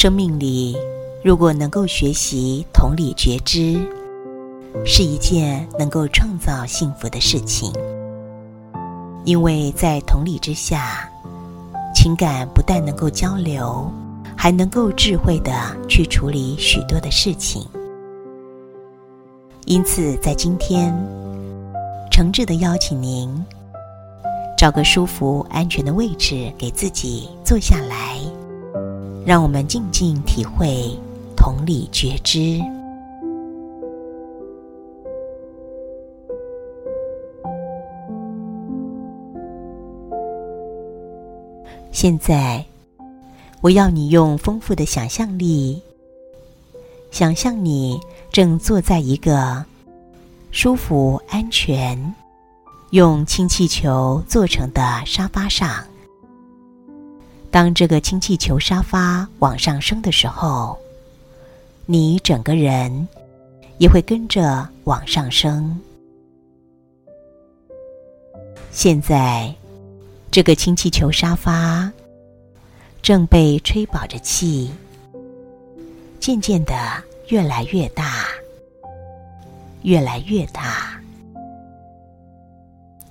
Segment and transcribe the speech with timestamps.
[0.00, 0.74] 生命里，
[1.22, 3.78] 如果能够学习同理觉知，
[4.82, 7.70] 是一件能够创造幸福的事情。
[9.26, 11.06] 因为在同理之下，
[11.94, 13.92] 情感不但能够交流，
[14.34, 15.52] 还能够智慧的
[15.86, 17.62] 去处理许多的事情。
[19.66, 20.90] 因此，在今天，
[22.10, 23.28] 诚挚的邀请您，
[24.56, 28.09] 找个舒服、安全的位置，给自己坐下来，
[29.24, 30.98] 让我们静静体会
[31.36, 32.60] 同理觉知。
[41.92, 42.64] 现在，
[43.60, 45.82] 我要你用丰富的想象力，
[47.10, 48.00] 想象你
[48.32, 49.64] 正坐在一个
[50.50, 52.14] 舒服、安全、
[52.90, 55.89] 用氢气球做成的沙发上。
[57.50, 60.78] 当这个氢气球沙发往上升的时候，
[61.86, 63.08] 你整个人
[63.78, 65.80] 也会跟着往上升。
[68.70, 69.54] 现在。
[70.32, 71.90] 这个氢气球沙发
[73.02, 74.70] 正被吹饱着气，
[76.20, 76.72] 渐渐的
[77.30, 78.26] 越来越大，
[79.82, 81.02] 越来越大。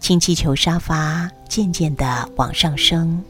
[0.00, 3.22] 氢气球沙发渐渐的往上升，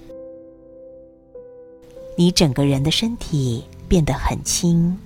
[2.17, 4.97] 你整个人的身体变得很轻，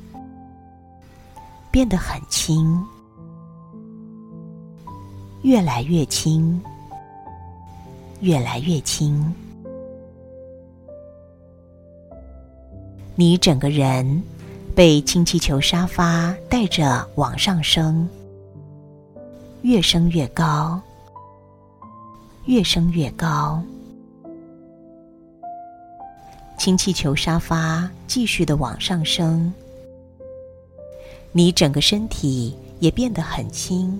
[1.70, 2.82] 变得很轻，
[5.42, 6.60] 越来越轻。
[8.20, 9.32] 越来越轻，
[13.14, 14.20] 你整个人
[14.74, 18.08] 被氢气球沙发带着往上升，
[19.62, 20.80] 越升越高，
[22.46, 23.62] 越升越高。
[26.58, 29.54] 氢气球沙发继续的往上升，
[31.30, 33.96] 你整个身体也变得很轻，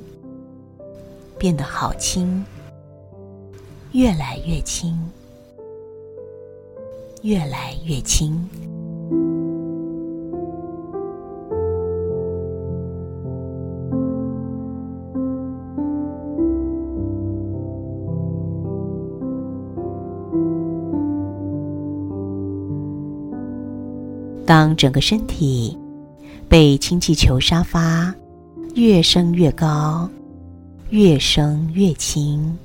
[1.38, 2.44] 变得好轻。
[3.92, 4.98] 越来越轻，
[7.22, 8.46] 越来越轻。
[24.48, 25.76] 当整个身体
[26.48, 28.14] 被氢气球沙发
[28.74, 30.08] 越升越高，
[30.88, 32.56] 越升越轻。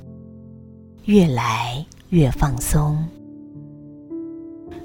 [1.04, 3.06] 越来越放松，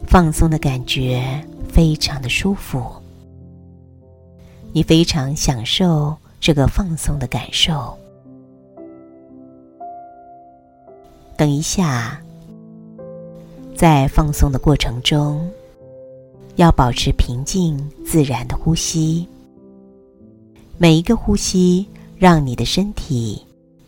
[0.05, 2.83] 放松的感觉非常的舒服，
[4.73, 7.97] 你非常享受这个放松的感受。
[11.37, 12.21] 等一下，
[13.73, 15.49] 在放松的过程中，
[16.59, 19.25] 要保持平静自然的呼吸，
[20.77, 21.87] 每一个呼吸
[22.17, 23.41] 让你的身体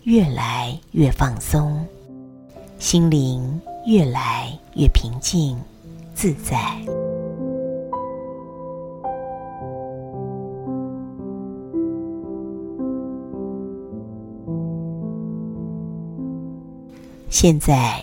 [0.04, 1.86] 越来越放松。
[2.80, 5.58] 心灵越来越平静、
[6.16, 6.58] 自在。
[17.30, 18.02] 现在，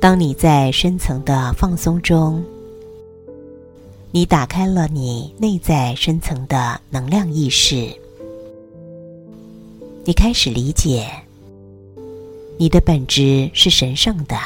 [0.00, 2.42] 当你在深层的放松中，
[4.14, 7.92] 你打开了你内在深层的能量意识，
[10.04, 11.10] 你开始理解。
[12.56, 14.36] 你的本质是神圣的、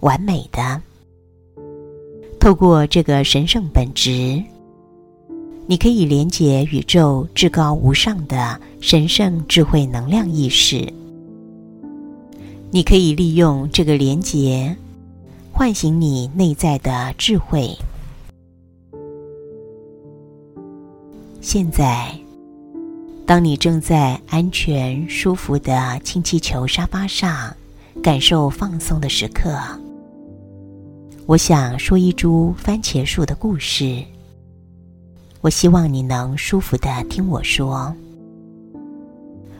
[0.00, 0.80] 完美的。
[2.40, 4.42] 透过这个神圣本质，
[5.66, 10.90] 你可以连接宇宙至高无上的神圣智慧能量意识。
[12.70, 14.74] 你可以利用这个连接，
[15.52, 17.76] 唤醒你内在的智慧。
[21.40, 22.14] 现在。
[23.26, 27.54] 当你正在安全舒服的氢气球沙发上
[28.02, 29.56] 感受放松的时刻，
[31.26, 34.02] 我想说一株番茄树的故事。
[35.40, 37.94] 我希望你能舒服的听我说。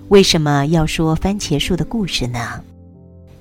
[0.08, 2.62] 为什么要说番茄树的故事呢？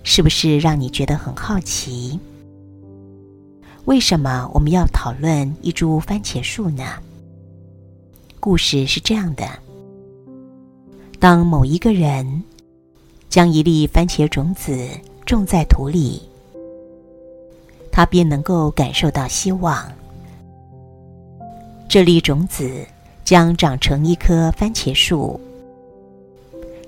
[0.04, 2.20] 是不是让你觉得很好奇？
[3.86, 6.84] 为什么我们要讨论一株番茄树呢？
[8.40, 9.46] 故事是这样的。
[11.20, 12.44] 当某一个人
[13.30, 14.88] 将一粒番茄种子
[15.26, 16.22] 种在土里，
[17.92, 19.92] 他便能够感受到希望。
[21.90, 22.86] 这粒种子
[23.26, 25.40] 将长成一棵番茄树，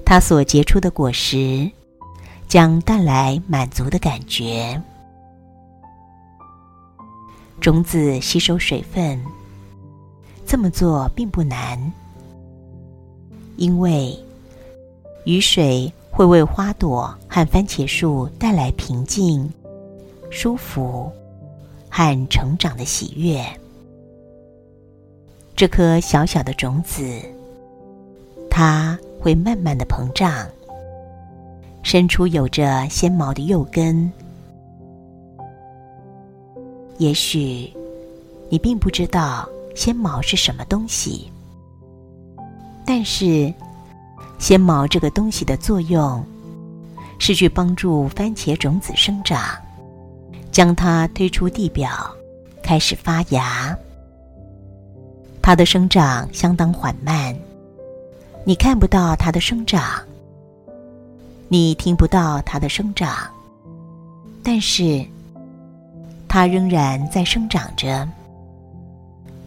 [0.05, 1.69] 它所结出的果实
[2.47, 4.81] 将带来满足的感觉。
[7.59, 9.21] 种子吸收水分。
[10.45, 11.79] 这么做并不难，
[13.55, 14.17] 因为
[15.23, 19.49] 雨水会为花朵和番茄树带来平静、
[20.29, 21.09] 舒服
[21.89, 23.43] 和成长的喜悦。
[25.55, 27.03] 这颗小小的种子，
[28.49, 30.47] 它会慢慢的膨胀，
[31.81, 34.11] 伸出有着纤毛的幼根。
[36.97, 37.71] 也许
[38.49, 41.31] 你并不知道纤毛是什么东西，
[42.85, 43.53] 但是
[44.37, 46.23] 纤毛这个东西的作用
[47.19, 49.39] 是去帮助番茄种子生长，
[50.51, 51.89] 将它推出地表，
[52.61, 53.75] 开始发芽。
[55.41, 57.35] 它的生长相当缓慢，
[58.43, 59.83] 你看不到它的生长，
[61.47, 63.15] 你听不到它的生长，
[64.43, 65.03] 但是
[66.27, 68.07] 它仍然在生长着。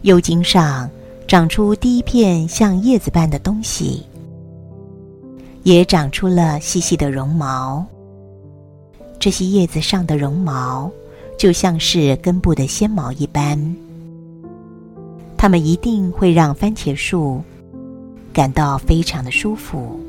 [0.05, 0.87] 幼茎上
[1.27, 4.05] 长出第一片像叶子般的东西，
[5.63, 7.83] 也长出了细细的绒毛。
[9.17, 10.91] 这些叶子上的绒毛
[11.39, 13.59] 就像是根部的纤毛一般。
[15.35, 17.41] 它们一定会让番茄树
[18.31, 19.99] 感到非常的舒服。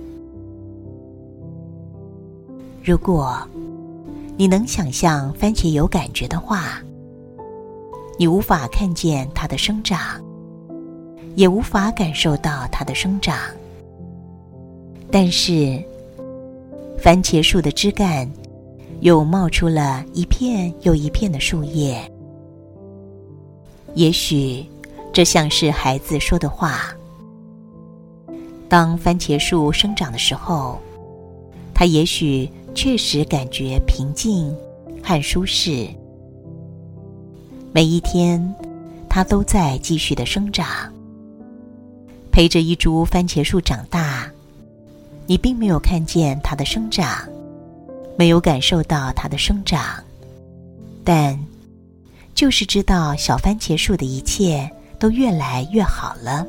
[2.84, 3.38] 如果
[4.36, 6.82] 你能想象番茄有感觉的话，
[8.16, 10.20] 你无法看见它的生长，
[11.34, 13.36] 也无法感受到它的生长。
[15.10, 15.82] 但是，
[16.98, 18.30] 番茄树的枝干
[19.00, 22.00] 又冒出了一片又一片的树叶，
[23.94, 24.64] 也许。
[25.12, 26.94] 这像是孩子说的话。
[28.68, 30.78] 当番茄树生长的时候，
[31.72, 34.54] 它也许确实感觉平静
[35.02, 35.88] 和舒适。
[37.72, 38.54] 每一天，
[39.08, 40.92] 它都在继续的生长，
[42.30, 44.30] 陪着一株番茄树长大。
[45.26, 47.28] 你并没有看见它的生长，
[48.16, 50.02] 没有感受到它的生长，
[51.04, 51.38] 但
[52.34, 54.70] 就是知道小番茄树的一切。
[54.98, 56.46] 都越来越好了。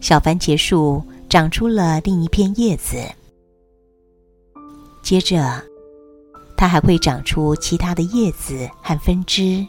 [0.00, 2.96] 小番茄树长出了另一片叶子，
[5.00, 5.62] 接着
[6.56, 9.66] 它还会长出其他的叶子和分支。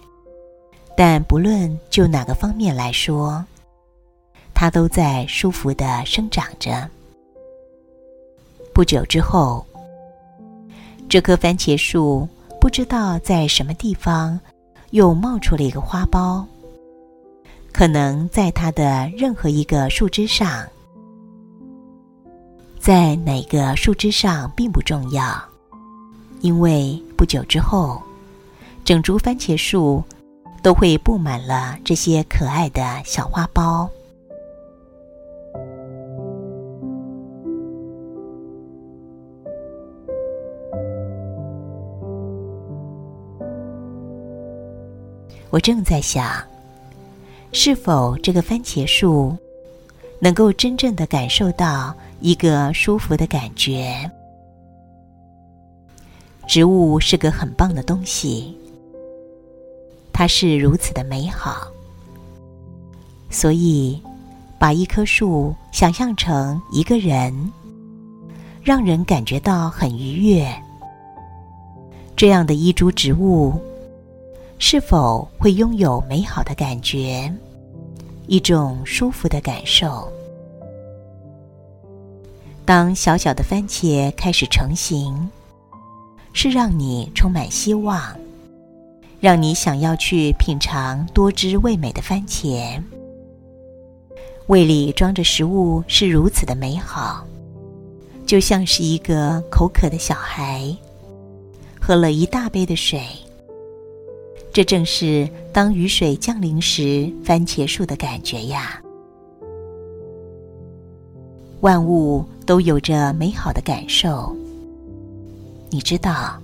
[0.96, 3.44] 但不论就哪个方面来说，
[4.54, 6.90] 它都在舒服的生长着。
[8.74, 9.66] 不久之后，
[11.08, 12.28] 这棵番茄树
[12.60, 14.40] 不知道在什么地方
[14.90, 16.44] 又冒出了一个花苞。
[17.72, 20.66] 可能在它的任何一个树枝上，
[22.80, 25.40] 在哪个树枝上并不重要，
[26.42, 28.02] 因为不久之后，
[28.86, 30.04] 整株番茄树
[30.62, 33.90] 都会布满了这些可爱的小花苞。
[45.50, 46.44] 我正在想。
[47.54, 49.36] 是否这个番茄树
[50.20, 54.12] 能够真正的感受到一个舒服的感觉？
[56.48, 58.58] 植物是个很棒的东西，
[60.14, 61.68] 它是如此的美好。
[63.30, 64.02] 所以，
[64.58, 67.52] 把一棵树想象成一个人，
[68.64, 70.48] 让人感觉到很愉悦。
[72.16, 73.54] 这样的一株植物。
[74.60, 77.32] 是否会拥有美好的感觉，
[78.26, 80.12] 一种舒服的感受？
[82.66, 85.30] 当小小的番茄开始成型，
[86.34, 88.02] 是让你充满希望，
[89.20, 92.82] 让你想要去品尝多汁味美的番茄。
[94.48, 97.26] 胃里装着食物是如此的美好，
[98.26, 100.76] 就像是一个口渴的小孩，
[101.82, 103.02] 喝了一大杯的水。
[104.54, 108.82] 这正是当雨水降临时，番茄树的感觉呀。
[111.60, 114.36] 万物都有着美好的感受。
[115.70, 116.42] 你知道，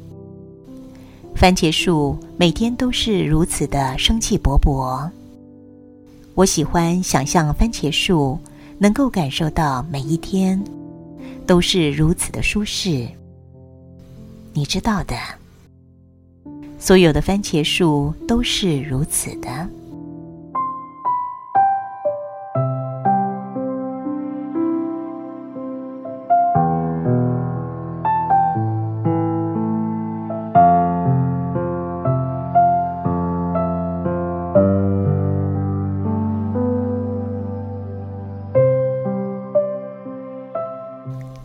[1.34, 5.10] 番茄树每天都是如此的生气勃勃。
[6.36, 8.38] 我喜欢想象番茄树
[8.77, 10.62] 能够感受到每一天
[11.48, 13.08] 都是如此的舒适。
[14.51, 15.15] 你知道的。
[16.77, 19.70] 所有的番茄树都是如此的。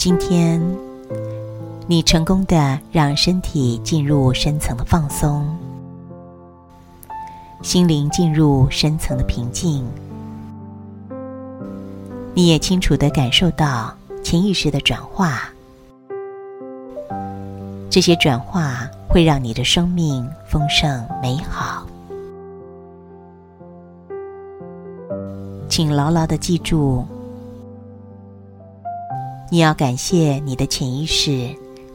[0.09, 0.59] 今天，
[1.87, 5.47] 你成功的让身体进入深层的放松，
[7.61, 9.87] 心灵进入深层的平静。
[12.33, 15.43] 你也清楚的感受到潜意识的转化，
[17.91, 21.87] 这些转化会让你的生命丰盛美好。
[25.69, 27.05] 请牢牢的记住，
[29.51, 31.49] 你要感谢你的潜意识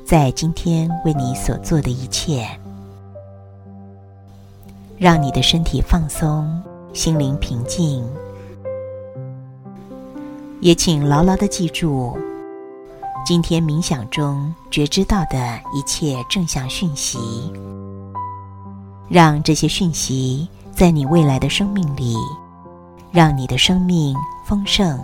[0.03, 2.47] 在今天为你所做的一切，
[4.97, 6.59] 让你的身体放松，
[6.93, 8.03] 心灵平静。
[10.61, 12.17] 也请牢牢的记住，
[13.23, 17.19] 今天冥想中觉知到的一切正向讯息，
[19.07, 22.15] 让这些讯息在你未来的生命里，
[23.11, 24.99] 让你的生命丰盛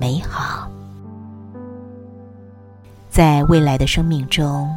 [0.00, 0.71] 美好。
[3.12, 4.74] 在未来的生命中，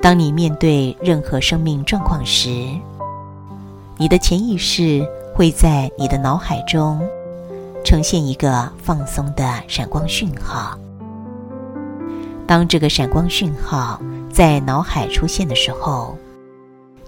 [0.00, 2.48] 当你面对任何生命状况时，
[3.96, 7.00] 你的潜意识会在你的脑海中。
[7.84, 10.78] 呈现一个放松的闪光讯号。
[12.46, 14.00] 当这个闪光讯号
[14.30, 16.16] 在脑海出现的时候，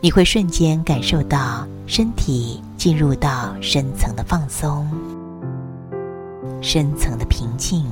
[0.01, 4.89] 你会瞬间感受到身体进入到深层的放松、
[6.63, 7.85] 深层的平静。